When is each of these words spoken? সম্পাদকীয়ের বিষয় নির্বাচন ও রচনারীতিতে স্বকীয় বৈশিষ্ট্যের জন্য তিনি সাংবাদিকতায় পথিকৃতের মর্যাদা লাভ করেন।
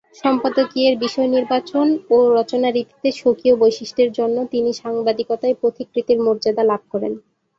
সম্পাদকীয়ের 0.15 0.95
বিষয় 0.97 1.29
নির্বাচন 1.29 1.85
ও 2.09 2.37
রচনারীতিতে 2.37 3.09
স্বকীয় 3.11 3.55
বৈশিষ্ট্যের 3.55 4.09
জন্য 4.11 4.37
তিনি 4.53 4.69
সাংবাদিকতায় 4.81 5.55
পথিকৃতের 5.61 6.17
মর্যাদা 6.25 6.63
লাভ 6.63 6.81
করেন। 6.91 7.13